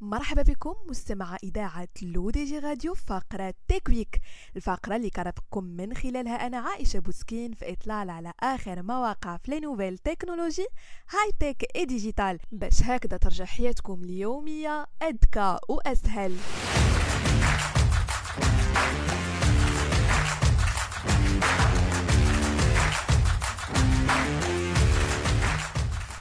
[0.00, 4.20] مرحبا بكم مستمع إذاعة L'ODJ Radio فقرة Tech Week
[4.56, 9.60] الفقرة اللي كنرافقكم من خلالها أنا عائشة بوسكين في إطلالة على آخر ما وقع في
[9.60, 10.66] nouvelles technologies
[11.10, 16.36] high-tech et digital باش هكذا ترجع حياتكم اليومية أذكى وأسهل.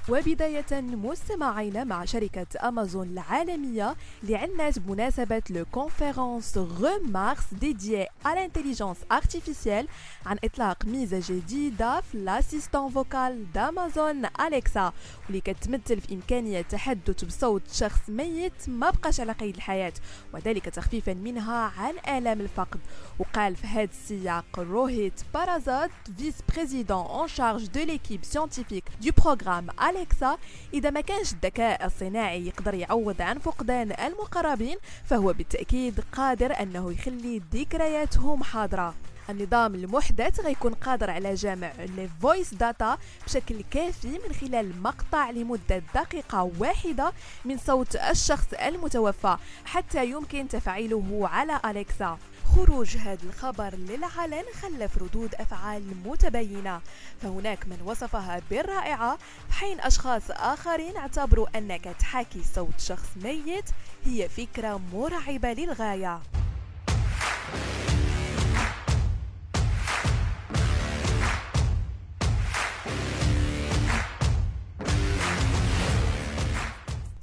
[0.09, 3.95] وبداية مستمعين مع شركة أمازون العالمية
[4.29, 9.87] علنات بمناسبة la conférence re:MARS dédiée à l'intelligence artificielle
[10.25, 14.93] عن إطلاق ميزة جديدة في l'assistant vocal d'Amazon Alexa
[15.25, 19.93] واللي كتمثل في إمكانية التحدث بصوت شخص ميت ما بقاش على قيد الحياة
[20.33, 22.79] وذلك تخفيفا منها عن آلام الفقد.
[23.19, 29.67] وقال في هذا السياق روهيت براساد vice-président en charge de l'équipe scientifique du programme
[29.97, 30.37] Alexa
[30.73, 37.41] إذا ما كانش الذكاء الصناعي يقدر يعوض عن فقدان المقربين فهو بالتأكيد قادر أنه يخلي
[37.53, 38.93] ذكرياتهم حاضرة.
[39.29, 45.81] النظام المحدث غيكون قادر على جمع les voice data بشكل كافي من خلال مقطع لمدة
[45.95, 47.11] دقيقة واحدة
[47.45, 52.17] من صوت الشخص المتوفى حتى يمكن تفعيله على أليكسا.
[52.55, 56.81] خروج هذا الخبر للعلن خلف ردود أفعال متباينة.
[57.21, 59.17] فهناك من وصفها بالرائعة
[59.47, 63.65] في حين أشخاص آخرين اعتبروا أنك تحاكي صوت شخص ميت
[64.05, 66.21] هي فكرة مرعبة للغاية.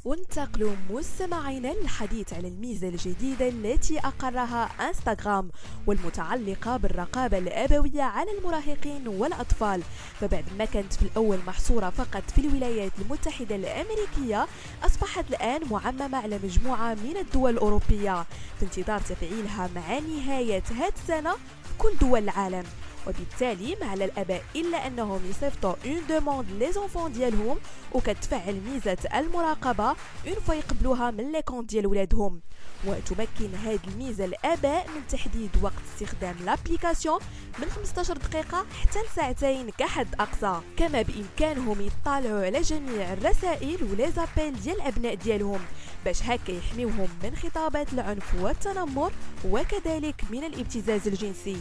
[0.04, 5.50] وانتقلوا مستمعينا للحديث على الميزة الجديدة التي أقرها إنستغرام
[5.86, 9.82] والمتعلقة بالرقابة الأبوية على المراهقين والأطفال.
[10.20, 14.46] فبعد ما كانت في الأول محصورة فقط في الولايات المتحدة الأمريكية
[14.82, 18.26] أصبحت الآن معممة على مجموعة من الدول الأوروبية.
[18.58, 22.64] في انتظار تفعيلها مع نهاية هذه السنة في كل دول العالم.
[23.06, 27.58] وبالتالي ما على الأباء إلا أنهم يصيفطوا une demande ل les enfants ديالهم
[27.92, 29.88] وكتفعل ميزة المراقبة
[30.26, 32.40] une fois يقبلوها من les comptes ديال ولادهم.
[32.84, 37.20] وتمكن هذه الميزة الأباء من تحديد وقت استخدام l'application
[37.58, 40.60] من 15 دقيقة حتى لساعتين كحد أقصى.
[40.76, 45.60] كما بإمكانهم يطلعوا على جميع الرسائل و les appels ديال الأبناء ديالهم
[46.04, 49.12] باش هكا يحميوهم من خطابات العنف والتنمر
[49.44, 51.56] وكذلك من الابتزاز الجنسي.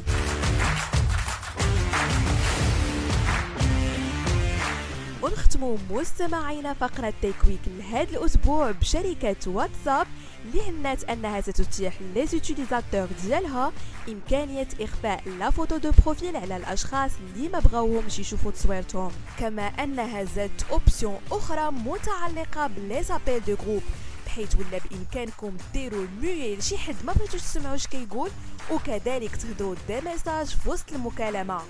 [5.24, 10.08] ونختموا مستمعينا فقرة Tech Week لهذا الأسبوع بشركة واتساب
[10.46, 13.72] اللي أنها ستتيح les utilisateurs ديالها
[14.10, 19.12] إمكانية إخفاء la photo de profil على الأشخاص اللي ما بغاوهمش يشوفوا تصويرتهم.
[19.40, 23.82] كما أنها زادت option أخرى متعلقة ب les appels de groupe
[24.26, 28.30] بحيث ولا بإمكانكم ديروا mute لشي حد ما بغيتوش تسمعوا اش كيقول
[28.72, 31.62] وكذلك تهضروا des messages في وسط المكالمة.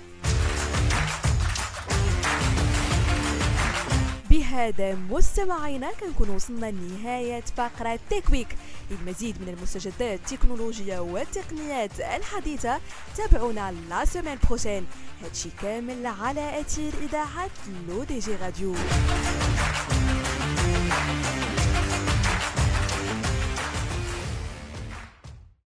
[4.34, 8.56] بهذا مستمعينا كنكون وصلنا لنهاية فقرة Tech Week
[8.90, 12.80] للمزيد من المستجدات التكنولوجية والتقنيات الحديثة
[13.16, 14.86] تابعونا la semaine prochaine.
[15.24, 17.50] هادشي كامل على أثير إذاعة
[17.88, 18.74] L'ODJ Radio.